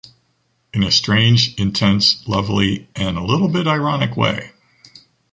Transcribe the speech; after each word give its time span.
In 0.73 0.81
a 0.83 0.89
strange, 0.89 1.53
intense, 1.59 2.27
lovely 2.27 2.89
and 2.95 3.19
a 3.19 3.23
little 3.23 3.47
bit 3.49 3.67
ironic 3.67 4.17
way. 4.17 4.49